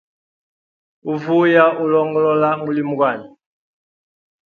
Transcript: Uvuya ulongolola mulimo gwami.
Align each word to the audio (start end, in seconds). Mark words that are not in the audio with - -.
Uvuya 1.11 1.65
ulongolola 1.83 2.49
mulimo 2.65 2.91
gwami. 2.99 3.27